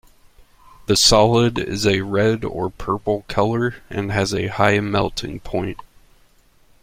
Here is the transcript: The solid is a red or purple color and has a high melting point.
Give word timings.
The 0.87 0.95
solid 0.95 1.59
is 1.59 1.85
a 1.85 2.01
red 2.01 2.43
or 2.43 2.71
purple 2.71 3.23
color 3.27 3.75
and 3.87 4.11
has 4.11 4.33
a 4.33 4.47
high 4.47 4.79
melting 4.79 5.41
point. 5.41 5.77